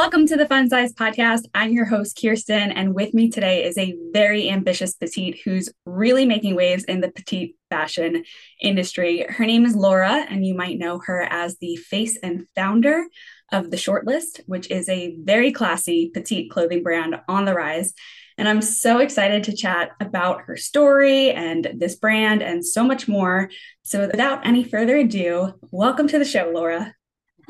[0.00, 1.44] Welcome to the Funsized Podcast.
[1.52, 6.24] I'm your host, Kirsten, and with me today is a very ambitious petite who's really
[6.24, 8.24] making waves in the petite fashion
[8.62, 9.26] industry.
[9.28, 13.04] Her name is Laura, and you might know her as the face and founder
[13.52, 17.92] of The Shortlist, which is a very classy petite clothing brand on the rise.
[18.38, 23.06] And I'm so excited to chat about her story and this brand and so much
[23.06, 23.50] more.
[23.82, 26.94] So, without any further ado, welcome to the show, Laura.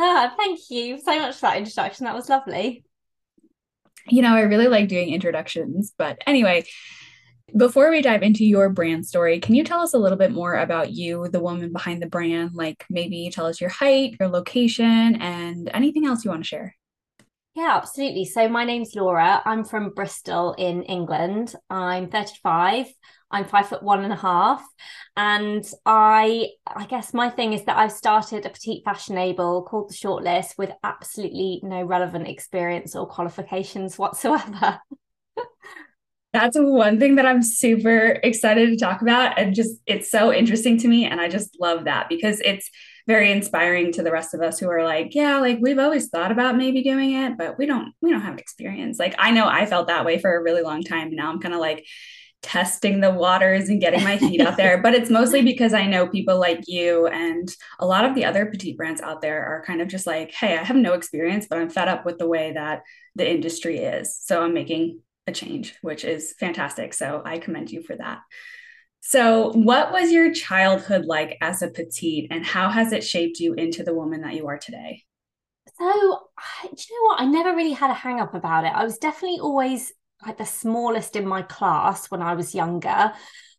[0.02, 2.06] Ah, thank you so much for that introduction.
[2.06, 2.84] That was lovely.
[4.08, 6.64] You know, I really like doing introductions, but anyway,
[7.54, 10.54] before we dive into your brand story, can you tell us a little bit more
[10.54, 12.52] about you, the woman behind the brand?
[12.54, 16.74] Like maybe tell us your height, your location, and anything else you want to share.
[17.54, 18.24] Yeah, absolutely.
[18.24, 19.42] So my name's Laura.
[19.44, 21.54] I'm from Bristol in England.
[21.68, 22.86] I'm 35.
[23.30, 24.66] I'm five foot one and a half.
[25.16, 29.90] And I I guess my thing is that I've started a petite fashion label called
[29.90, 34.80] the Shortlist with absolutely no relevant experience or qualifications whatsoever.
[36.32, 39.36] That's one thing that I'm super excited to talk about.
[39.36, 41.04] And just it's so interesting to me.
[41.04, 42.70] And I just love that because it's
[43.08, 46.30] very inspiring to the rest of us who are like, yeah, like we've always thought
[46.30, 49.00] about maybe doing it, but we don't, we don't have experience.
[49.00, 51.10] Like I know I felt that way for a really long time.
[51.16, 51.84] Now I'm kind of like
[52.42, 54.80] testing the waters and getting my feet out there.
[54.82, 58.46] But it's mostly because I know people like you and a lot of the other
[58.46, 61.58] petite brands out there are kind of just like, hey, I have no experience, but
[61.58, 62.82] I'm fed up with the way that
[63.14, 64.18] the industry is.
[64.18, 66.94] So I'm making a change, which is fantastic.
[66.94, 68.20] So I commend you for that.
[69.02, 73.54] So, what was your childhood like as a petite, and how has it shaped you
[73.54, 75.04] into the woman that you are today?
[75.78, 75.84] So,
[76.62, 77.20] do you know what?
[77.20, 78.72] I never really had a hang up about it.
[78.74, 79.92] I was definitely always
[80.26, 83.12] like the smallest in my class when I was younger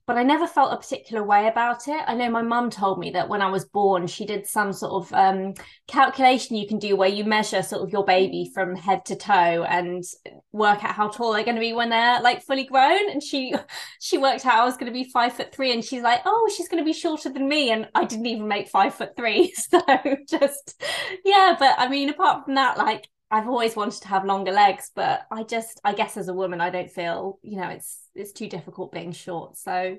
[0.07, 2.03] but I never felt a particular way about it.
[2.05, 5.05] I know my mum told me that when I was born, she did some sort
[5.05, 5.53] of um,
[5.87, 9.63] calculation you can do where you measure sort of your baby from head to toe
[9.63, 10.03] and
[10.51, 13.09] work out how tall they're going to be when they're like fully grown.
[13.09, 13.53] And she
[14.01, 16.51] she worked out I was going to be five foot three, and she's like, oh,
[16.55, 19.53] she's going to be shorter than me, and I didn't even make five foot three.
[19.71, 19.79] So
[20.27, 20.83] just
[21.23, 24.91] yeah, but I mean, apart from that, like I've always wanted to have longer legs,
[24.93, 28.33] but I just I guess as a woman I don't feel, you know, it's it's
[28.33, 29.57] too difficult being short.
[29.57, 29.97] So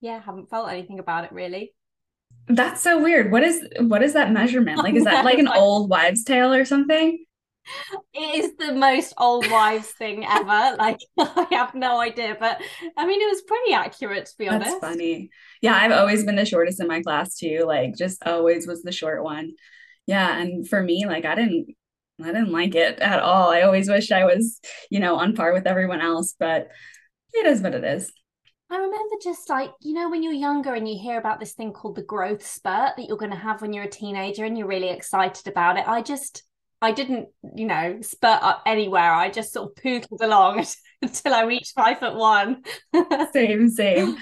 [0.00, 1.74] yeah, haven't felt anything about it really.
[2.48, 3.30] That's so weird.
[3.30, 4.78] What is what is that measurement?
[4.82, 7.24] Like is that like an old wives' tale or something?
[8.12, 10.76] It is the most old wives thing ever.
[10.78, 12.60] Like I have no idea, but
[12.96, 14.80] I mean it was pretty accurate to be honest.
[14.80, 15.30] That's funny.
[15.60, 17.64] Yeah, I've always been the shortest in my class too.
[17.66, 19.52] Like just always was the short one.
[20.06, 21.76] Yeah, and for me, like I didn't
[22.24, 23.50] I didn't like it at all.
[23.50, 24.60] I always wish I was,
[24.90, 26.68] you know, on par with everyone else, but
[27.32, 28.12] it is what it is.
[28.70, 31.72] I remember just like, you know, when you're younger and you hear about this thing
[31.72, 34.66] called the growth spurt that you're going to have when you're a teenager and you're
[34.66, 35.86] really excited about it.
[35.86, 36.42] I just,
[36.80, 39.12] I didn't, you know, spurt up anywhere.
[39.12, 40.64] I just sort of pootled along
[41.02, 42.62] until I reached five foot one.
[43.34, 44.16] same, same.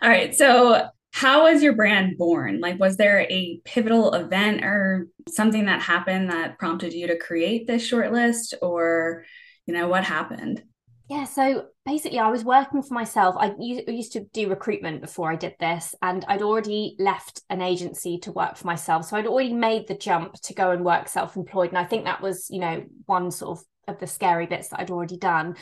[0.00, 0.34] All right.
[0.34, 2.60] So how was your brand born?
[2.60, 7.66] Like, was there a pivotal event or something that happened that prompted you to create
[7.66, 9.24] this short list, or,
[9.64, 10.62] you know, what happened?
[11.08, 13.34] Yeah, so basically, I was working for myself.
[13.38, 18.18] I used to do recruitment before I did this, and I'd already left an agency
[18.18, 19.06] to work for myself.
[19.06, 21.70] So I'd already made the jump to go and work self employed.
[21.70, 24.80] And I think that was, you know, one sort of of the scary bits that
[24.80, 25.56] I'd already done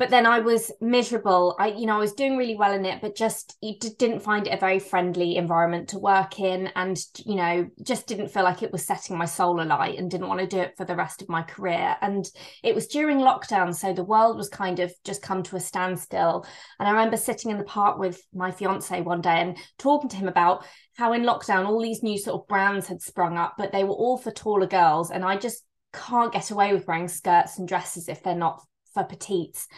[0.00, 1.54] but then I was miserable.
[1.60, 4.54] I, you know, I was doing really well in it, but just didn't find it
[4.54, 8.72] a very friendly environment to work in, and you know, just didn't feel like it
[8.72, 11.28] was setting my soul alight, and didn't want to do it for the rest of
[11.28, 11.96] my career.
[12.00, 12.26] And
[12.64, 16.46] it was during lockdown, so the world was kind of just come to a standstill.
[16.78, 20.16] And I remember sitting in the park with my fiance one day and talking to
[20.16, 20.64] him about
[20.96, 23.90] how in lockdown all these new sort of brands had sprung up, but they were
[23.90, 25.62] all for taller girls, and I just
[25.92, 28.62] can't get away with wearing skirts and dresses if they're not
[28.94, 29.68] for petites.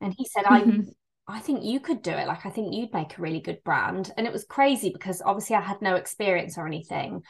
[0.00, 0.80] And he said, mm-hmm.
[1.28, 2.28] I I think you could do it.
[2.28, 4.12] Like I think you'd make a really good brand.
[4.16, 7.22] And it was crazy because obviously I had no experience or anything.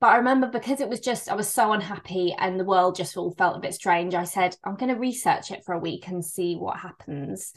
[0.00, 3.16] But I remember because it was just, I was so unhappy and the world just
[3.16, 4.14] all felt a bit strange.
[4.14, 7.52] I said, I'm going to research it for a week and see what happens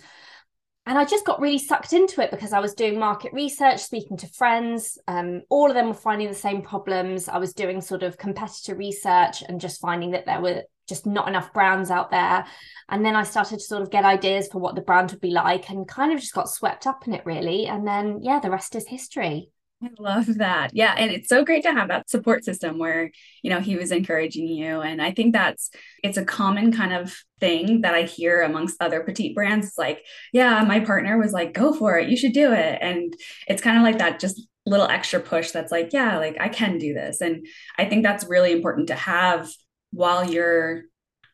[0.87, 4.17] and I just got really sucked into it because I was doing market research, speaking
[4.17, 4.99] to friends.
[5.07, 7.27] Um, all of them were finding the same problems.
[7.27, 11.27] I was doing sort of competitor research and just finding that there were just not
[11.27, 12.45] enough brands out there.
[12.89, 15.31] And then I started to sort of get ideas for what the brand would be
[15.31, 17.67] like and kind of just got swept up in it really.
[17.67, 19.49] And then, yeah, the rest is history.
[19.83, 20.71] I love that.
[20.73, 20.95] Yeah.
[20.97, 23.11] And it's so great to have that support system where,
[23.43, 24.81] you know, he was encouraging you.
[24.81, 25.69] And I think that's,
[26.01, 29.67] it's a common kind of thing that I hear amongst other petite brands.
[29.67, 32.09] It's like, yeah, my partner was like, go for it.
[32.09, 32.79] You should do it.
[32.81, 33.13] And
[33.47, 36.77] it's kind of like that just little extra push that's like, yeah, like I can
[36.77, 37.21] do this.
[37.21, 37.45] And
[37.77, 39.51] I think that's really important to have
[39.95, 40.83] while you're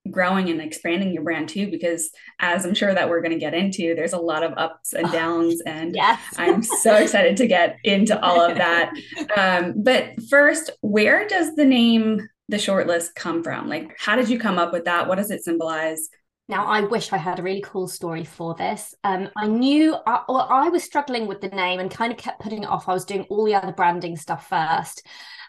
[0.09, 2.09] growing and expanding your brand too because
[2.39, 5.11] as i'm sure that we're going to get into there's a lot of ups and
[5.11, 6.19] downs and yes.
[6.37, 8.91] i'm so excited to get into all of that
[9.37, 12.19] um, but first where does the name
[12.49, 15.43] the shortlist come from like how did you come up with that what does it
[15.43, 16.09] symbolize
[16.49, 18.93] now, I wish I had a really cool story for this.
[19.05, 22.41] Um, I knew, I, well, I was struggling with the name and kind of kept
[22.41, 22.89] putting it off.
[22.89, 25.01] I was doing all the other branding stuff first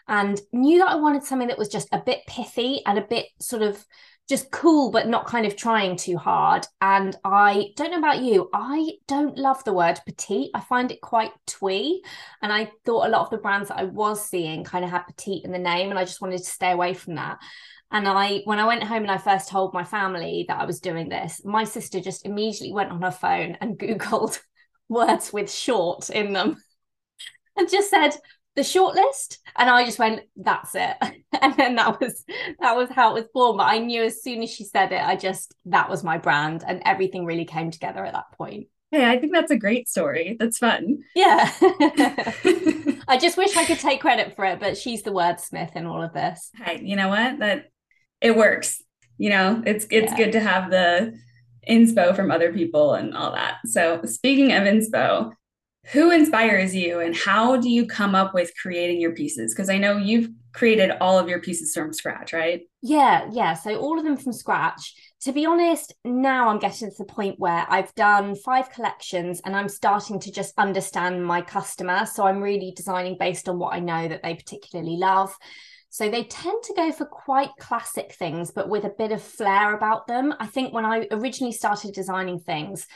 [0.07, 3.27] and knew that I wanted something that was just a bit pithy and a bit
[3.39, 3.83] sort of
[4.29, 6.65] just cool, but not kind of trying too hard.
[6.81, 10.51] And I don't know about you, I don't love the word petite.
[10.53, 12.03] I find it quite twee.
[12.41, 15.03] And I thought a lot of the brands that I was seeing kind of had
[15.03, 17.39] petite in the name, and I just wanted to stay away from that.
[17.91, 20.79] And I, when I went home and I first told my family that I was
[20.79, 24.39] doing this, my sister just immediately went on her phone and Googled
[24.89, 26.57] words with short in them
[27.55, 28.15] and just said,
[28.55, 30.95] the shortlist and i just went that's it.
[31.41, 32.23] And then that was
[32.61, 33.57] that was how it was born.
[33.57, 36.63] But i knew as soon as she said it i just that was my brand
[36.65, 38.67] and everything really came together at that point.
[38.91, 40.37] Hey i think that's a great story.
[40.39, 40.99] That's fun.
[41.15, 41.51] Yeah.
[43.07, 46.01] I just wish i could take credit for it but she's the wordsmith in all
[46.01, 46.49] of this.
[46.55, 47.39] Hey you know what?
[47.39, 47.65] That
[48.21, 48.81] it works.
[49.17, 50.17] You know, it's it's yeah.
[50.17, 51.17] good to have the
[51.69, 53.57] inspo from other people and all that.
[53.65, 55.31] So speaking of inspo,
[55.91, 59.53] who inspires you and how do you come up with creating your pieces?
[59.53, 62.61] Because I know you've created all of your pieces from scratch, right?
[62.81, 63.53] Yeah, yeah.
[63.53, 64.93] So all of them from scratch.
[65.21, 69.55] To be honest, now I'm getting to the point where I've done five collections and
[69.55, 72.05] I'm starting to just understand my customer.
[72.05, 75.35] So I'm really designing based on what I know that they particularly love.
[75.89, 79.75] So they tend to go for quite classic things, but with a bit of flair
[79.75, 80.33] about them.
[80.39, 82.87] I think when I originally started designing things,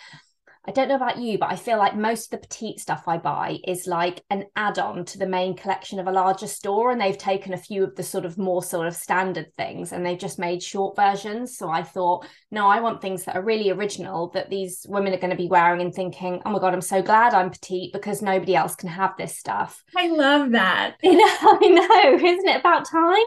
[0.68, 3.18] I don't know about you, but I feel like most of the petite stuff I
[3.18, 6.92] buy is like an add on to the main collection of a larger store.
[6.92, 10.06] And they've taken a few of the sort of more sort of standard things and
[10.06, 11.58] they've just made short versions.
[11.58, 15.20] So I thought, no, I want things that are really original that these women are
[15.20, 18.22] going to be wearing and thinking, oh my God, I'm so glad I'm petite because
[18.22, 19.82] nobody else can have this stuff.
[19.96, 20.98] I love that.
[21.08, 22.16] You know, I know.
[22.28, 23.26] Isn't it about time?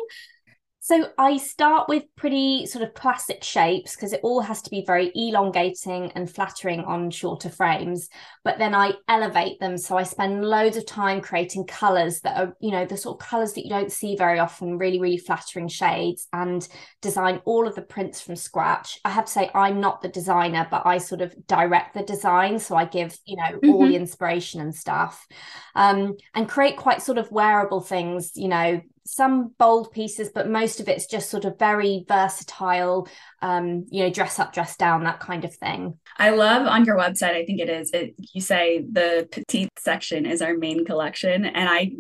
[0.91, 4.85] So I start with pretty sort of classic shapes because it all has to be
[4.85, 8.09] very elongating and flattering on shorter frames.
[8.43, 9.79] But then I elevate them.
[9.79, 13.29] So I spend loads of time creating colors that are, you know, the sort of
[13.29, 16.67] colors that you don't see very often, really, really flattering shades and
[17.01, 18.99] design all of the prints from scratch.
[19.05, 22.59] I have to say, I'm not the designer, but I sort of direct the design.
[22.59, 23.71] So I give, you know, mm-hmm.
[23.71, 25.25] all the inspiration and stuff
[25.77, 30.81] um, and create quite sort of wearable things, you know, some bold pieces, but most
[30.81, 33.09] of it's just sort of very versatile,
[33.43, 35.99] um, you know, dress up, dress down, that kind of thing.
[36.17, 40.27] I love on your website, I think it is, it, you say the petite section
[40.27, 41.45] is our main collection.
[41.45, 41.93] And I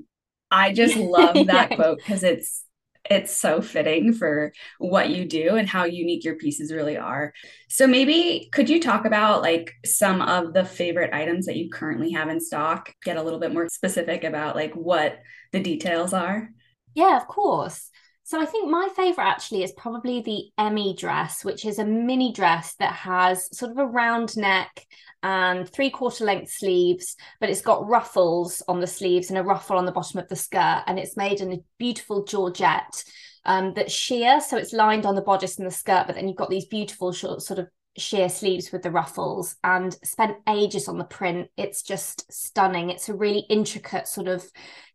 [0.51, 1.77] I just love that yeah.
[1.77, 2.65] quote because it's
[3.09, 7.33] it's so fitting for what you do and how unique your pieces really are.
[7.69, 12.13] So maybe could you talk about like some of the favorite items that you currently
[12.13, 12.95] have in stock?
[13.03, 15.19] Get a little bit more specific about like what
[15.51, 16.51] the details are.
[16.95, 17.91] Yeah, of course.
[18.25, 22.33] So I think my favorite actually is probably the Emmy dress, which is a mini
[22.33, 24.87] dress that has sort of a round neck
[25.23, 29.77] and three quarter length sleeves, but it's got ruffles on the sleeves and a ruffle
[29.77, 30.85] on the bottom of the skirt.
[30.87, 33.05] And it's made in a beautiful Georgette
[33.45, 34.41] um, that's sheer.
[34.41, 37.13] So it's lined on the bodice and the skirt, but then you've got these beautiful
[37.13, 41.49] short, sort of sheer sleeves with the ruffles and spent ages on the print.
[41.57, 42.91] It's just stunning.
[42.91, 44.45] It's a really intricate sort of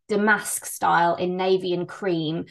[0.07, 2.45] damask style in navy and cream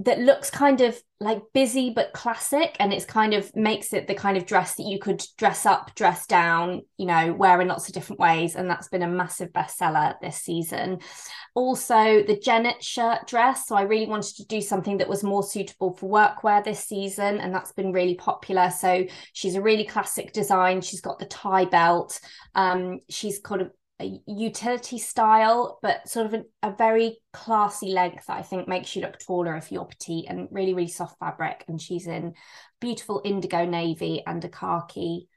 [0.00, 4.14] that looks kind of like busy but classic and it's kind of makes it the
[4.14, 7.88] kind of dress that you could dress up dress down you know wear in lots
[7.88, 11.00] of different ways and that's been a massive bestseller this season.
[11.56, 13.66] Also the janet shirt dress.
[13.66, 17.38] So i really wanted to do something that was more suitable for workwear this season
[17.38, 18.70] and that's been really popular.
[18.70, 20.80] So she's a really classic design.
[20.80, 22.20] She's got the tie belt.
[22.54, 28.26] Um, she's kind of a utility style, but sort of a, a, very classy length
[28.26, 31.64] that I think makes you look taller if you're petite and really, really soft fabric.
[31.66, 32.34] And she's in
[32.80, 35.28] beautiful indigo navy and a khaki.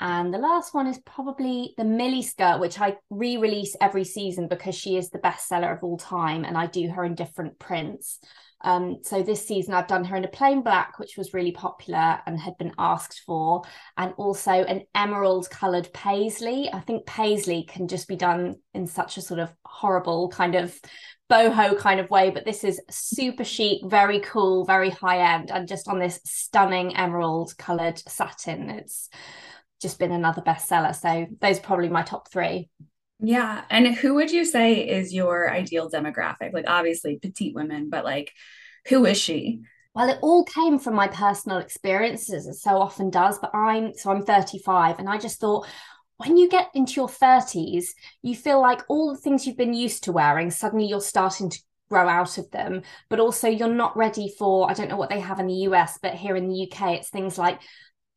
[0.00, 4.48] And the last one is probably the Millie skirt, which I re release every season
[4.48, 6.44] because she is the best seller of all time.
[6.44, 8.18] And I do her in different prints.
[8.62, 12.20] Um, so this season I've done her in a plain black, which was really popular
[12.26, 13.62] and had been asked for,
[13.96, 16.70] and also an emerald coloured paisley.
[16.72, 20.78] I think paisley can just be done in such a sort of horrible kind of
[21.30, 25.68] boho kind of way, but this is super chic, very cool, very high end, and
[25.68, 28.68] just on this stunning emerald coloured satin.
[28.68, 29.08] It's
[29.80, 30.94] just been another bestseller.
[30.94, 32.68] So those probably my top three.
[33.22, 33.62] Yeah.
[33.70, 36.52] And who would you say is your ideal demographic?
[36.52, 38.32] Like, obviously, petite women, but like,
[38.88, 39.60] who is she?
[39.94, 43.38] Well, it all came from my personal experiences, it so often does.
[43.38, 45.66] But I'm so I'm 35, and I just thought
[46.16, 47.86] when you get into your 30s,
[48.22, 51.58] you feel like all the things you've been used to wearing, suddenly you're starting to
[51.88, 52.82] grow out of them.
[53.08, 55.98] But also, you're not ready for, I don't know what they have in the US,
[56.00, 57.58] but here in the UK, it's things like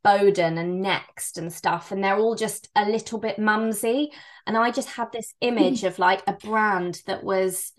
[0.03, 1.91] Boden and Next and stuff.
[1.91, 4.11] And they're all just a little bit mumsy.
[4.45, 7.73] And I just had this image of like a brand that was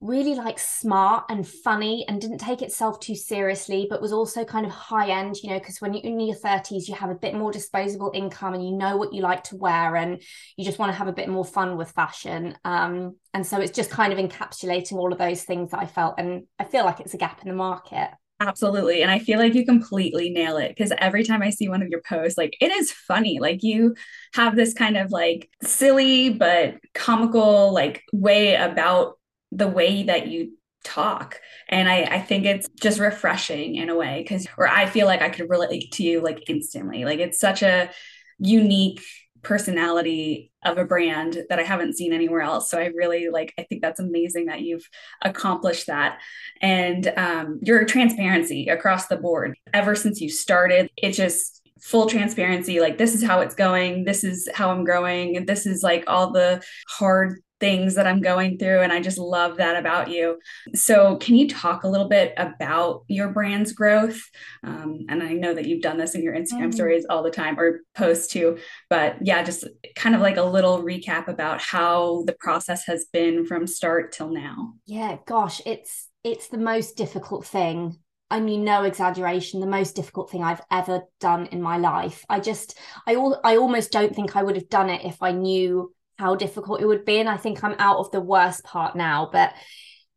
[0.00, 4.64] really like smart and funny and didn't take itself too seriously but was also kind
[4.64, 7.34] of high end you know because when you're in your 30s you have a bit
[7.34, 10.22] more disposable income and you know what you like to wear and
[10.56, 12.56] you just want to have a bit more fun with fashion.
[12.64, 16.14] Um, and so it's just kind of encapsulating all of those things that i felt
[16.18, 19.02] and i feel like it's a gap in the market Absolutely.
[19.02, 21.88] And I feel like you completely nail it because every time I see one of
[21.88, 23.40] your posts, like it is funny.
[23.40, 23.96] Like you
[24.34, 29.18] have this kind of like silly but comical like way about
[29.50, 30.52] the way that you
[30.84, 35.06] talk and I, I think it's just refreshing in a way because or i feel
[35.06, 37.90] like i could relate to you like instantly like it's such a
[38.38, 39.02] unique
[39.42, 42.70] personality of a brand that i haven't seen anywhere else.
[42.70, 44.88] So i really like i think that's amazing that you've
[45.22, 46.18] accomplished that.
[46.60, 52.80] And um, your transparency across the board ever since you started it just full transparency
[52.80, 56.02] like this is how it's going this is how i'm growing and this is like
[56.08, 58.80] all the hard things that I'm going through.
[58.80, 60.38] And I just love that about you.
[60.74, 64.20] So, can you talk a little bit about your brand's growth?
[64.62, 66.70] Um, and I know that you've done this in your Instagram mm-hmm.
[66.72, 68.58] stories all the time or posts too.
[68.90, 69.64] But yeah, just
[69.96, 74.30] kind of like a little recap about how the process has been from start till
[74.30, 74.74] now.
[74.86, 77.98] Yeah, gosh, it's it's the most difficult thing
[78.30, 82.24] I mean, no exaggeration, the most difficult thing I've ever done in my life.
[82.28, 85.32] I just, I all, I almost don't think I would have done it if I
[85.32, 87.20] knew how difficult it would be.
[87.20, 89.54] And I think I'm out of the worst part now, but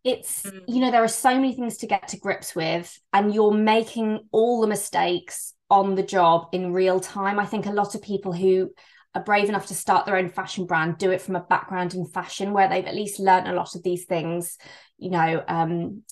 [0.04, 0.62] it's, mm.
[0.68, 4.20] you know, there are so many things to get to grips with, and you're making
[4.32, 7.40] all the mistakes on the job in real time.
[7.40, 8.72] I think a lot of people who
[9.14, 12.06] are brave enough to start their own fashion brand do it from a background in
[12.06, 14.58] fashion where they've at least learned a lot of these things,
[14.98, 16.04] you know, um,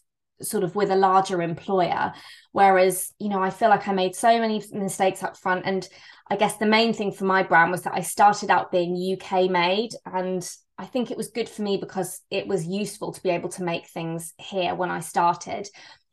[0.41, 2.13] sort of with a larger employer.
[2.51, 5.65] Whereas, you know, I feel like I made so many mistakes up front.
[5.65, 5.88] And
[6.29, 9.50] I guess the main thing for my brand was that I started out being UK
[9.50, 9.91] made.
[10.05, 13.50] And I think it was good for me because it was useful to be able
[13.50, 15.67] to make things here when I started.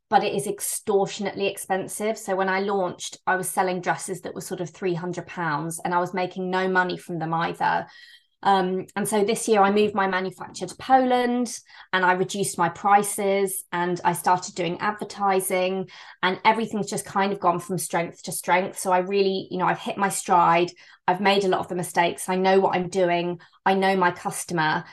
[0.08, 2.16] But it is extortionately expensive.
[2.16, 5.98] So when I launched, I was selling dresses that were sort of £300 and I
[5.98, 7.86] was making no money from them either.
[8.42, 11.58] Um, and so this year I moved my manufacture to Poland
[11.92, 15.88] and I reduced my prices and I started doing advertising
[16.22, 18.78] and everything's just kind of gone from strength to strength.
[18.78, 20.70] So I really, you know, I've hit my stride.
[21.08, 22.28] I've made a lot of the mistakes.
[22.28, 23.40] I know what I'm doing.
[23.64, 24.84] I know my customer.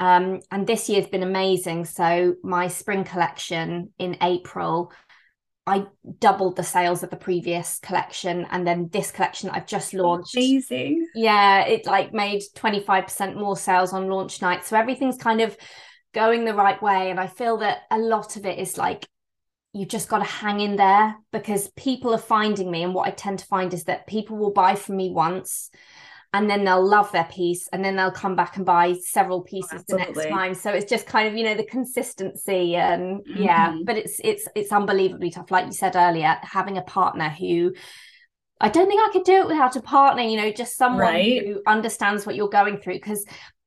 [0.00, 1.84] Um, and this year's been amazing.
[1.86, 4.92] So my spring collection in April
[5.68, 5.86] I
[6.18, 10.02] doubled the sales of the previous collection and then this collection that I've just oh,
[10.02, 10.34] launched.
[10.34, 11.08] Amazing.
[11.14, 14.64] Yeah, it like made 25% more sales on launch night.
[14.64, 15.56] So everything's kind of
[16.14, 17.10] going the right way.
[17.10, 19.06] And I feel that a lot of it is like
[19.72, 22.82] you've just got to hang in there because people are finding me.
[22.82, 25.70] And what I tend to find is that people will buy from me once
[26.34, 29.80] and then they'll love their piece and then they'll come back and buy several pieces
[29.80, 33.42] oh, the next time so it's just kind of you know the consistency and mm-hmm.
[33.42, 37.72] yeah but it's it's it's unbelievably tough like you said earlier having a partner who
[38.60, 41.46] I don't think I could do it without a partner, you know, just someone right.
[41.46, 42.94] who understands what you're going through.
[42.94, 43.24] Because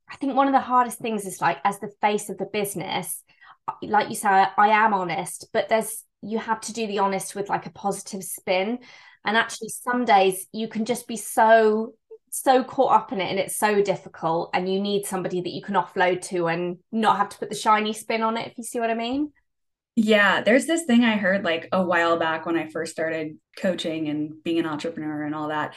[0.10, 3.24] I think one of the hardest things is like, as the face of the business,
[3.82, 7.48] like you said, I am honest, but there's, you have to do the honest with
[7.48, 8.80] like a positive spin.
[9.24, 11.94] And actually, some days you can just be so
[12.32, 15.62] so caught up in it and it's so difficult and you need somebody that you
[15.62, 18.64] can offload to and not have to put the shiny spin on it if you
[18.64, 19.32] see what i mean.
[19.98, 24.08] Yeah there's this thing i heard like a while back when i first started coaching
[24.08, 25.76] and being an entrepreneur and all that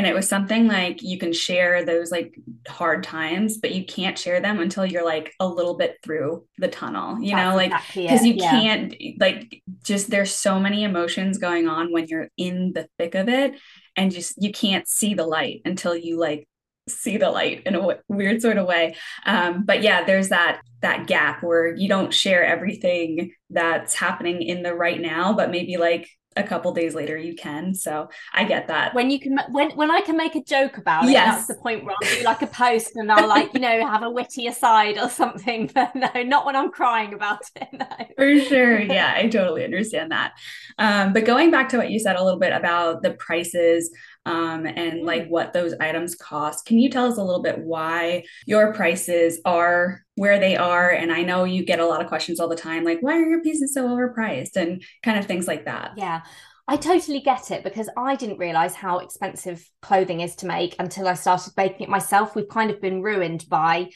[0.00, 2.34] and it was something like you can share those like
[2.66, 6.68] hard times but you can't share them until you're like a little bit through the
[6.68, 8.50] tunnel you That's know like because you yeah.
[8.50, 13.28] can't like just there's so many emotions going on when you're in the thick of
[13.28, 13.60] it
[13.94, 16.48] and just you can't see the light until you like
[16.88, 20.62] see the light in a w- weird sort of way um, but yeah there's that
[20.80, 25.76] that gap where you don't share everything that's happening in the right now but maybe
[25.76, 29.70] like a couple days later you can so i get that when you can when
[29.72, 31.34] when i can make a joke about it yes.
[31.34, 34.04] that's the point where i'll do like a post and i'll like you know have
[34.04, 37.86] a witty aside or something but no not when i'm crying about it no.
[38.16, 40.32] for sure yeah i totally understand that
[40.78, 43.90] um, but going back to what you said a little bit about the prices
[44.26, 46.66] um, and like what those items cost.
[46.66, 50.90] Can you tell us a little bit why your prices are where they are?
[50.90, 53.26] And I know you get a lot of questions all the time, like, why are
[53.26, 54.54] your pieces so overpriced?
[54.54, 55.92] And kind of things like that.
[55.96, 56.20] Yeah.
[56.68, 61.08] I totally get it because I didn't realize how expensive clothing is to make until
[61.08, 62.36] I started making it myself.
[62.36, 63.88] We've kind of been ruined by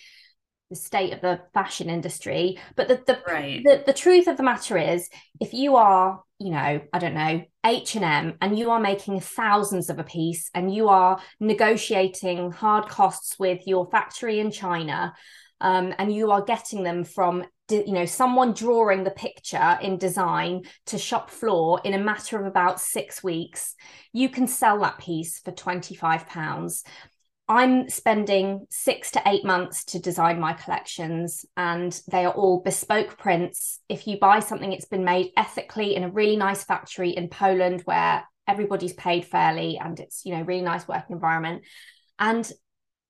[0.70, 2.58] the state of the fashion industry.
[2.74, 3.62] But the the, right.
[3.62, 5.10] the, the truth of the matter is,
[5.42, 9.20] if you are, you know, I don't know, H and M, and you are making
[9.20, 15.12] thousands of a piece, and you are negotiating hard costs with your factory in China,
[15.60, 20.62] um, and you are getting them from you know someone drawing the picture in design
[20.86, 23.74] to shop floor in a matter of about six weeks.
[24.12, 26.84] You can sell that piece for 25 pounds.
[27.46, 33.18] I'm spending six to eight months to design my collections and they are all bespoke
[33.18, 33.80] prints.
[33.88, 37.82] If you buy something it's been made ethically in a really nice factory in poland
[37.82, 41.64] where everybody's paid fairly and it's you know really nice working environment.
[42.18, 42.50] And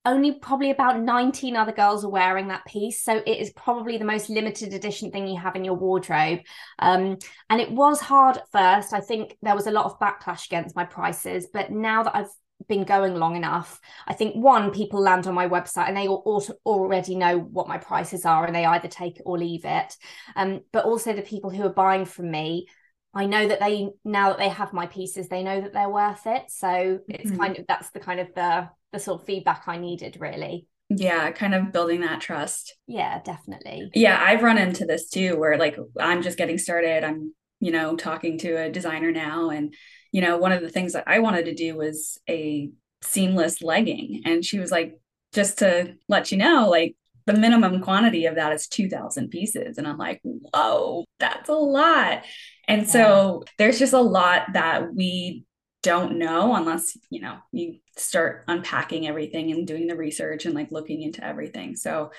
[0.05, 3.03] only probably about 19 other girls are wearing that piece.
[3.03, 6.39] So it is probably the most limited edition thing you have in your wardrobe.
[6.79, 7.17] Um,
[7.49, 8.93] and it was hard at first.
[8.93, 11.47] I think there was a lot of backlash against my prices.
[11.51, 12.31] But now that I've
[12.67, 17.15] been going long enough, I think one, people land on my website and they already
[17.15, 19.95] know what my prices are and they either take it or leave it.
[20.35, 22.67] Um, but also the people who are buying from me
[23.15, 26.27] I know that they now that they have my pieces, they know that they're worth
[26.27, 26.43] it.
[26.49, 27.39] So it's mm-hmm.
[27.39, 30.67] kind of that's the kind of the the sort of feedback I needed really.
[30.89, 32.75] Yeah, kind of building that trust.
[32.87, 33.89] Yeah, definitely.
[33.93, 37.03] Yeah, I've run into this too where like I'm just getting started.
[37.03, 39.73] I'm, you know, talking to a designer now and
[40.11, 42.69] you know, one of the things that I wanted to do was a
[43.05, 44.99] seamless legging and she was like
[45.33, 49.87] just to let you know like the minimum quantity of that is 2000 pieces and
[49.87, 52.23] i'm like whoa that's a lot
[52.67, 52.87] and yeah.
[52.87, 55.43] so there's just a lot that we
[55.85, 60.71] don't know unless you know you start unpacking everything and doing the research and like
[60.71, 62.11] looking into everything so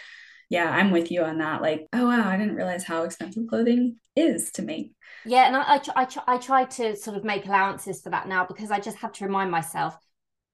[0.48, 3.96] yeah i'm with you on that like oh wow i didn't realize how expensive clothing
[4.14, 4.92] is to make
[5.24, 8.46] yeah and I, I, I, I try to sort of make allowances for that now
[8.46, 9.98] because i just have to remind myself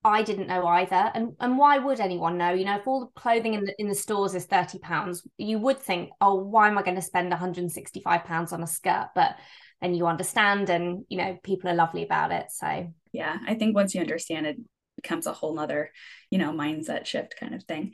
[0.05, 1.13] I didn't know either.
[1.15, 2.53] And and why would anyone know?
[2.53, 5.61] You know, if all the clothing in the in the stores is 30 pounds, you
[5.61, 9.11] would think, oh, why am I going to spend 165 pounds on a skirt?
[9.15, 9.37] But
[9.83, 12.47] then you understand and you know, people are lovely about it.
[12.51, 14.57] So yeah, I think once you understand it
[14.97, 15.91] becomes a whole nother,
[16.31, 17.93] you know, mindset shift kind of thing.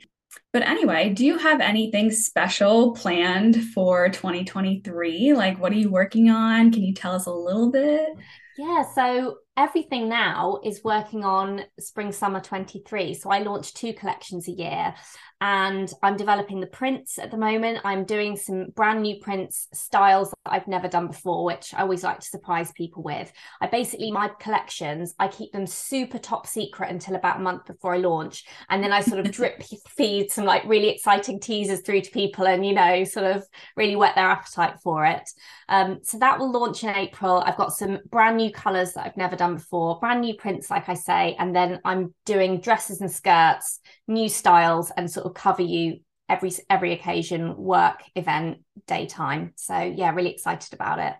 [0.53, 5.33] But anyway, do you have anything special planned for 2023?
[5.33, 6.71] Like what are you working on?
[6.71, 8.09] Can you tell us a little bit?
[8.57, 14.47] Yeah, so everything now is working on spring summer 23 so i launch two collections
[14.47, 14.95] a year
[15.41, 17.79] and i'm developing the prints at the moment.
[17.83, 22.03] I'm doing some brand new prints styles that i've never done before which i always
[22.03, 23.31] like to surprise people with.
[23.61, 27.95] I basically my collections i keep them super top secret until about a month before
[27.95, 28.45] i launch.
[28.69, 32.47] And then i sort of drip feed some like really exciting teasers through to people
[32.47, 35.29] and you know sort of really whet their appetite for it.
[35.69, 37.43] Um, so that will launch in april.
[37.45, 40.89] I've got some brand new colors that i've never done before brand new prints like
[40.89, 45.61] i say and then i'm doing dresses and skirts new styles and sort of cover
[45.61, 51.13] you every every occasion work event daytime so yeah really excited about it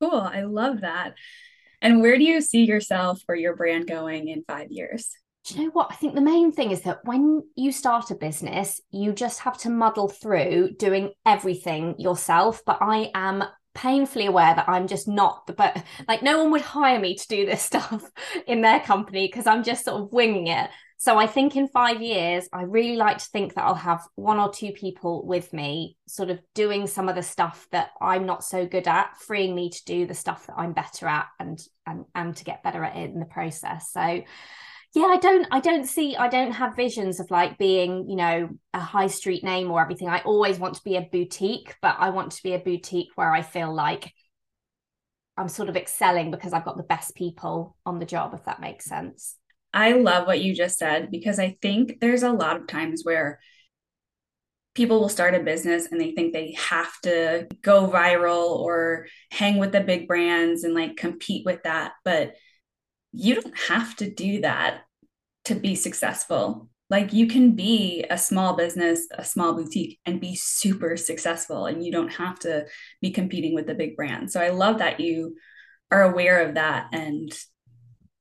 [0.00, 1.14] cool i love that
[1.82, 5.10] and where do you see yourself or your brand going in five years
[5.44, 5.88] do you know what?
[5.90, 9.58] I think the main thing is that when you start a business, you just have
[9.58, 12.62] to muddle through doing everything yourself.
[12.64, 16.60] But I am painfully aware that I'm just not the but like no one would
[16.60, 18.10] hire me to do this stuff
[18.46, 20.70] in their company because I'm just sort of winging it.
[21.04, 24.38] So I think in 5 years I really like to think that I'll have one
[24.38, 28.42] or two people with me sort of doing some of the stuff that I'm not
[28.42, 32.06] so good at freeing me to do the stuff that I'm better at and and
[32.14, 33.92] and to get better at it in the process.
[33.92, 34.22] So
[34.94, 38.48] yeah i don't i don't see i don't have visions of like being you know
[38.74, 42.10] a high street name or everything i always want to be a boutique but i
[42.10, 44.12] want to be a boutique where i feel like
[45.36, 48.60] i'm sort of excelling because i've got the best people on the job if that
[48.60, 49.36] makes sense
[49.74, 53.38] i love what you just said because i think there's a lot of times where
[54.74, 59.58] people will start a business and they think they have to go viral or hang
[59.58, 62.34] with the big brands and like compete with that but
[63.14, 64.82] you don't have to do that
[65.44, 66.68] to be successful.
[66.90, 71.84] Like you can be a small business, a small boutique, and be super successful, and
[71.84, 72.66] you don't have to
[73.00, 74.32] be competing with the big brands.
[74.32, 75.36] So I love that you
[75.90, 77.32] are aware of that and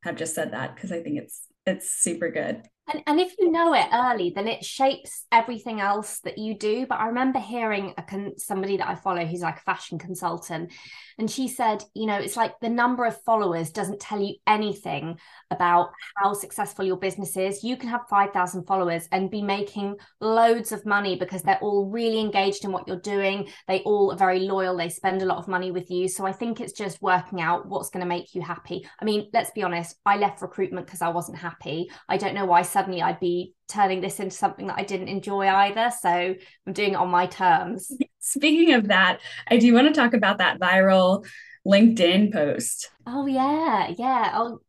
[0.03, 2.63] have just said that because I think it's it's super good.
[2.91, 6.85] And, and if you know it early, then it shapes everything else that you do.
[6.85, 10.71] But I remember hearing a con- somebody that I follow who's like a fashion consultant,
[11.17, 15.17] and she said, you know, it's like the number of followers doesn't tell you anything
[15.51, 17.63] about how successful your business is.
[17.63, 22.19] You can have 5,000 followers and be making loads of money because they're all really
[22.19, 23.49] engaged in what you're doing.
[23.67, 24.75] They all are very loyal.
[24.75, 26.07] They spend a lot of money with you.
[26.07, 28.87] So I think it's just working out what's going to make you happy.
[28.99, 31.89] I mean, let's be honest, I left recruitment because I wasn't happy.
[32.09, 35.47] I don't know why suddenly I'd be turning this into something that I didn't enjoy
[35.47, 35.91] either.
[36.01, 37.91] So I'm doing it on my terms.
[38.19, 41.25] Speaking of that, I do want to talk about that viral
[41.65, 42.89] LinkedIn post.
[43.07, 44.31] Oh yeah, yeah.
[44.33, 44.59] Oh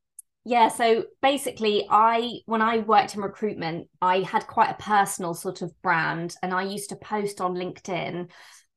[0.44, 5.62] yeah, so basically I when I worked in recruitment, I had quite a personal sort
[5.62, 8.30] of brand and I used to post on LinkedIn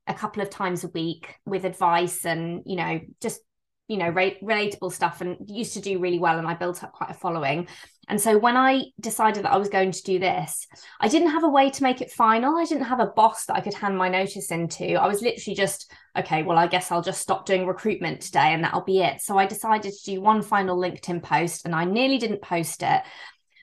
[0.06, 3.40] a couple of times a week with advice and, you know, just
[3.88, 7.10] you know, relatable stuff and used to do really well and I built up quite
[7.10, 7.68] a following.
[8.08, 10.66] And so when I decided that I was going to do this,
[10.98, 12.56] I didn't have a way to make it final.
[12.56, 14.94] I didn't have a boss that I could hand my notice into.
[14.94, 18.64] I was literally just, okay, well, I guess I'll just stop doing recruitment today and
[18.64, 19.20] that'll be it.
[19.20, 23.02] So I decided to do one final LinkedIn post and I nearly didn't post it.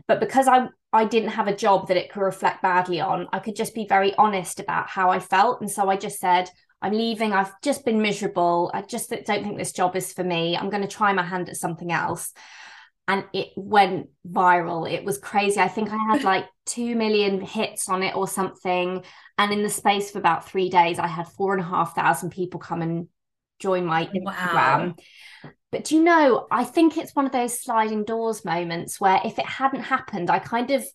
[0.07, 3.39] But because I I didn't have a job that it could reflect badly on, I
[3.39, 5.59] could just be very honest about how I felt.
[5.59, 6.49] And so I just said,
[6.81, 7.33] I'm leaving.
[7.33, 8.71] I've just been miserable.
[8.73, 10.55] I just don't think this job is for me.
[10.55, 12.31] I'm going to try my hand at something else
[13.07, 14.91] and it went viral.
[14.91, 15.59] It was crazy.
[15.59, 19.03] I think I had like 2 million hits on it or something.
[19.37, 22.31] And in the space of about three days, I had four and a half thousand
[22.31, 23.07] people come and
[23.59, 24.23] join my Instagram.
[24.23, 24.95] Wow.
[25.71, 29.45] But you know, I think it's one of those sliding doors moments where if it
[29.45, 30.85] hadn't happened, I kind of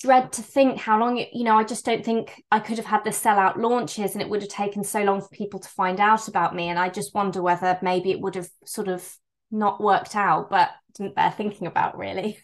[0.00, 2.86] dread to think how long it, you know, I just don't think I could have
[2.86, 6.00] had the sellout launches and it would have taken so long for people to find
[6.00, 6.68] out about me.
[6.68, 9.06] And I just wonder whether maybe it would have sort of
[9.50, 12.38] not worked out, but didn't bear thinking about really.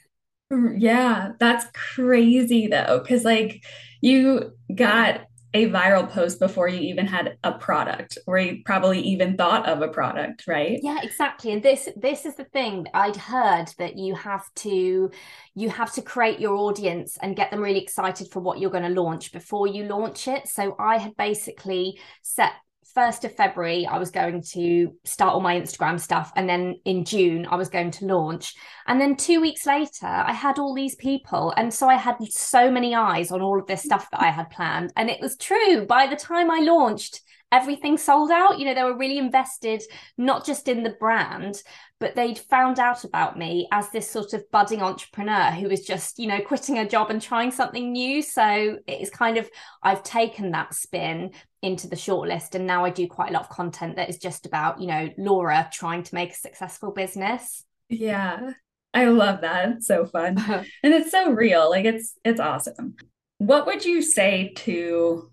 [0.53, 3.63] Mm, yeah, that's crazy though, because like
[4.01, 9.37] you got a viral post before you even had a product or you probably even
[9.37, 13.67] thought of a product right yeah exactly and this this is the thing i'd heard
[13.79, 15.11] that you have to
[15.57, 18.85] you have to create your audience and get them really excited for what you're going
[18.95, 22.53] to launch before you launch it so i had basically set
[22.97, 26.33] 1st of February, I was going to start all my Instagram stuff.
[26.37, 28.55] And then in June, I was going to launch.
[28.87, 31.53] And then two weeks later, I had all these people.
[31.57, 34.51] And so I had so many eyes on all of this stuff that I had
[34.51, 34.93] planned.
[34.97, 35.87] And it was true.
[35.87, 37.21] By the time I launched,
[37.53, 38.59] everything sold out.
[38.59, 39.83] You know, they were really invested,
[40.17, 41.63] not just in the brand,
[41.99, 46.19] but they'd found out about me as this sort of budding entrepreneur who was just,
[46.19, 48.23] you know, quitting a job and trying something new.
[48.23, 49.49] So it's kind of,
[49.83, 52.55] I've taken that spin into the shortlist.
[52.55, 55.11] And now I do quite a lot of content that is just about, you know,
[55.19, 57.65] Laura trying to make a successful business.
[57.89, 58.53] Yeah.
[58.95, 59.69] I love that.
[59.71, 60.39] It's so fun.
[60.83, 61.69] and it's so real.
[61.71, 62.97] Like it's it's awesome.
[63.39, 65.31] What would you say to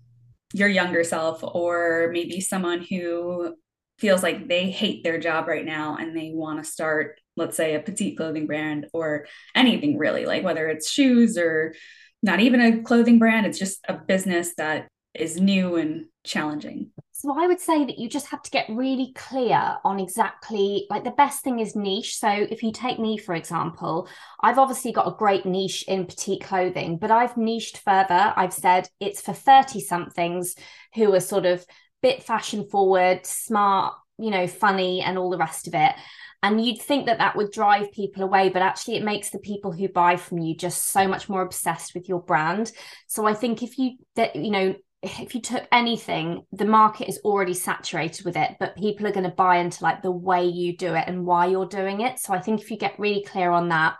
[0.52, 3.54] your younger self or maybe someone who
[3.98, 7.74] feels like they hate their job right now and they want to start let's say
[7.74, 11.74] a petite clothing brand or anything really like whether it's shoes or
[12.22, 16.90] not even a clothing brand it's just a business that is new and challenging
[17.20, 21.02] so I would say that you just have to get really clear on exactly like
[21.02, 22.16] the best thing is niche.
[22.16, 24.08] So if you take me, for example,
[24.40, 28.32] I've obviously got a great niche in petite clothing, but I've niched further.
[28.36, 30.54] I've said it's for 30 somethings
[30.94, 31.66] who are sort of
[32.02, 35.96] bit fashion forward, smart, you know, funny, and all the rest of it.
[36.44, 39.72] And you'd think that that would drive people away, but actually, it makes the people
[39.72, 42.70] who buy from you just so much more obsessed with your brand.
[43.08, 47.20] So I think if you that you know if you took anything, the market is
[47.24, 50.76] already saturated with it, but people are going to buy into like the way you
[50.76, 52.18] do it and why you're doing it.
[52.18, 53.96] So I think if you get really clear on that,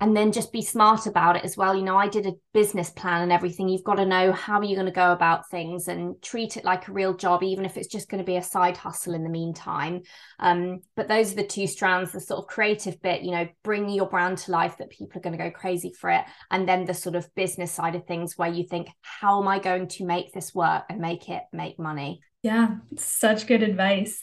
[0.00, 1.76] and then just be smart about it as well.
[1.76, 3.68] You know, I did a business plan and everything.
[3.68, 6.88] You've got to know how you're going to go about things and treat it like
[6.88, 9.28] a real job, even if it's just going to be a side hustle in the
[9.28, 10.00] meantime.
[10.38, 13.90] Um, but those are the two strands the sort of creative bit, you know, bring
[13.90, 16.24] your brand to life that people are going to go crazy for it.
[16.50, 19.58] And then the sort of business side of things where you think, how am I
[19.58, 22.20] going to make this work and make it make money?
[22.42, 24.22] Yeah, such good advice.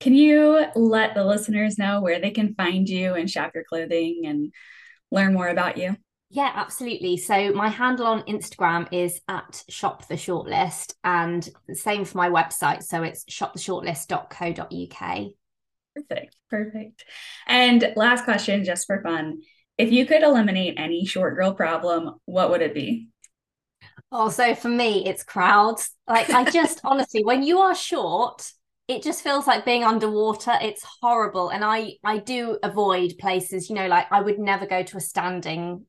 [0.00, 4.22] Can you let the listeners know where they can find you and shop your clothing
[4.26, 4.52] and
[5.10, 5.96] learn more about you?
[6.30, 7.16] Yeah, absolutely.
[7.16, 12.28] So my handle on Instagram is at shop the shortlist and the same for my
[12.28, 12.82] website.
[12.82, 15.26] So it's shoptheshortlist.co.uk.
[15.94, 16.36] Perfect.
[16.50, 17.04] Perfect.
[17.46, 19.42] And last question, just for fun.
[19.78, 23.08] If you could eliminate any short girl problem, what would it be?
[24.10, 25.90] Oh, so for me, it's crowds.
[26.08, 28.50] Like I just honestly, when you are short,
[28.88, 33.74] it just feels like being underwater it's horrible and i i do avoid places you
[33.74, 35.84] know like i would never go to a standing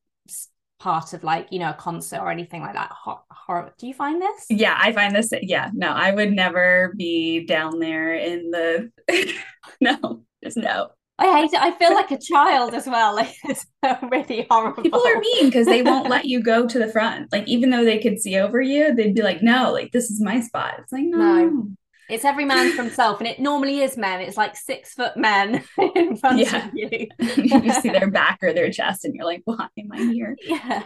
[0.78, 4.20] part of like you know a concert or anything like that horror do you find
[4.20, 8.90] this yeah i find this yeah no i would never be down there in the
[9.80, 11.62] no just no I hate it.
[11.62, 13.14] I feel like a child as well.
[13.14, 13.64] Like it's
[14.10, 14.82] really horrible.
[14.82, 17.32] People are mean because they won't let you go to the front.
[17.32, 20.20] Like even though they could see over you, they'd be like, "No, like this is
[20.20, 21.16] my spot." It's like no.
[21.16, 21.68] no.
[22.08, 24.20] It's every man for himself, and it normally is men.
[24.20, 25.64] It's like six foot men
[25.94, 26.68] in front yeah.
[26.68, 27.08] of you.
[27.18, 30.82] you see their back or their chest, and you're like, "Why am I here?" Yeah.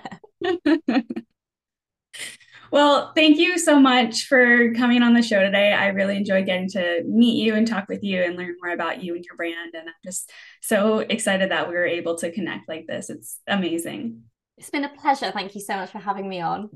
[2.73, 5.73] well, thank you so much for coming on the show today.
[5.73, 9.03] I really enjoyed getting to meet you and talk with you and learn more about
[9.03, 9.75] you and your brand.
[9.75, 10.31] And I'm just
[10.63, 13.11] so excited that we were able to connect like this.
[13.11, 14.23] It's amazing.
[14.57, 15.31] It's been a pleasure.
[15.31, 16.71] Thank you so much for having me on.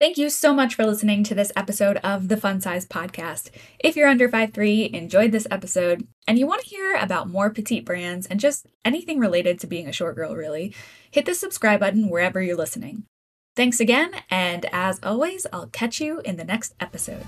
[0.00, 3.50] Thank you so much for listening to this episode of the Funsized Podcast.
[3.78, 7.84] If you're under 5'3, enjoyed this episode, and you want to hear about more petite
[7.84, 10.74] brands and just anything related to being a short girl, really,
[11.10, 13.04] hit the subscribe button wherever you're listening.
[13.56, 17.26] Thanks again, and as always, I'll catch you in the next episode.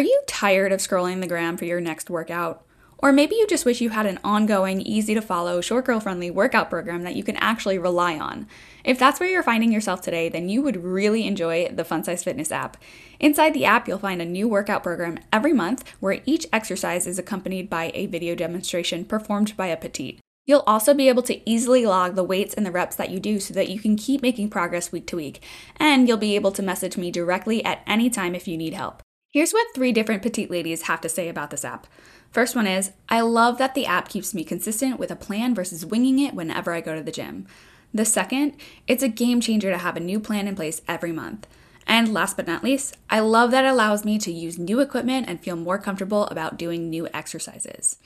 [0.00, 2.64] Are you tired of scrolling the gram for your next workout?
[2.96, 6.30] Or maybe you just wish you had an ongoing, easy to follow, short girl friendly
[6.30, 8.48] workout program that you can actually rely on.
[8.82, 12.50] If that's where you're finding yourself today, then you would really enjoy the Funsized Fitness
[12.50, 12.78] app.
[13.18, 17.18] Inside the app, you'll find a new workout program every month where each exercise is
[17.18, 20.18] accompanied by a video demonstration performed by a petite.
[20.46, 23.38] You'll also be able to easily log the weights and the reps that you do
[23.38, 25.42] so that you can keep making progress week to week.
[25.76, 29.02] And you'll be able to message me directly at any time if you need help.
[29.32, 31.86] Here's what three different petite ladies have to say about this app.
[32.32, 35.86] First one is I love that the app keeps me consistent with a plan versus
[35.86, 37.46] winging it whenever I go to the gym.
[37.94, 38.54] The second,
[38.88, 41.46] it's a game changer to have a new plan in place every month.
[41.86, 45.28] And last but not least, I love that it allows me to use new equipment
[45.28, 47.98] and feel more comfortable about doing new exercises.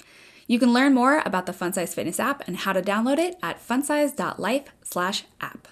[0.47, 3.67] You can learn more about the Funsized Fitness app and how to download it at
[3.67, 5.69] funsized.life/app.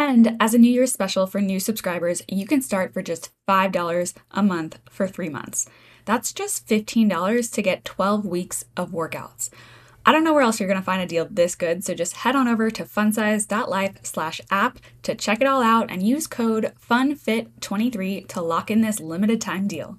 [0.00, 4.14] And as a New Year's special for new subscribers, you can start for just $5
[4.30, 5.68] a month for three months.
[6.04, 9.50] That's just $15 to get 12 weeks of workouts.
[10.06, 12.18] I don't know where else you're going to find a deal this good, so just
[12.18, 16.72] head on over to funsized.life slash app to check it all out and use code
[16.88, 19.98] FUNFIT23 to lock in this limited time deal.